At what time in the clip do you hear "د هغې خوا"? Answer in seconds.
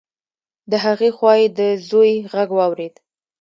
0.71-1.33